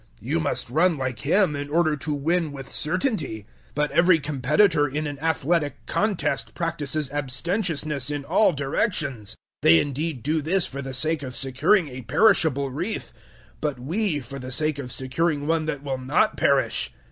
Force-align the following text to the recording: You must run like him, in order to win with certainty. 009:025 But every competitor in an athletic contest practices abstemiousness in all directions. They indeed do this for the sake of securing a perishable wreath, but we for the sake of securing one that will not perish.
You 0.19 0.39
must 0.39 0.71
run 0.71 0.97
like 0.97 1.19
him, 1.19 1.55
in 1.55 1.69
order 1.69 1.95
to 1.95 2.11
win 2.11 2.51
with 2.51 2.71
certainty. 2.71 3.41
009:025 3.75 3.75
But 3.75 3.91
every 3.91 4.17
competitor 4.17 4.87
in 4.87 5.05
an 5.05 5.19
athletic 5.19 5.85
contest 5.85 6.55
practices 6.55 7.07
abstemiousness 7.11 8.09
in 8.09 8.25
all 8.25 8.51
directions. 8.51 9.35
They 9.61 9.77
indeed 9.79 10.23
do 10.23 10.41
this 10.41 10.65
for 10.65 10.81
the 10.81 10.95
sake 10.95 11.21
of 11.21 11.35
securing 11.35 11.87
a 11.89 12.01
perishable 12.01 12.71
wreath, 12.71 13.13
but 13.59 13.79
we 13.79 14.19
for 14.19 14.39
the 14.39 14.49
sake 14.49 14.79
of 14.79 14.91
securing 14.91 15.45
one 15.45 15.65
that 15.65 15.83
will 15.83 15.99
not 15.99 16.35
perish. 16.35 16.91